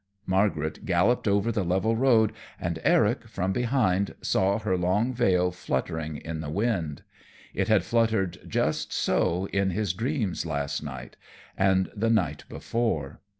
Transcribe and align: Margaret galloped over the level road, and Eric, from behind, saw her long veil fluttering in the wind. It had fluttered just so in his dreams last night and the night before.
Margaret 0.25 0.83
galloped 0.83 1.27
over 1.27 1.51
the 1.51 1.63
level 1.63 1.95
road, 1.95 2.31
and 2.59 2.79
Eric, 2.83 3.27
from 3.27 3.53
behind, 3.53 4.15
saw 4.19 4.57
her 4.57 4.75
long 4.75 5.13
veil 5.13 5.51
fluttering 5.51 6.17
in 6.17 6.39
the 6.39 6.49
wind. 6.49 7.03
It 7.53 7.67
had 7.67 7.83
fluttered 7.83 8.39
just 8.47 8.91
so 8.91 9.45
in 9.53 9.69
his 9.69 9.93
dreams 9.93 10.43
last 10.43 10.81
night 10.81 11.17
and 11.55 11.91
the 11.95 12.09
night 12.09 12.45
before. 12.49 13.19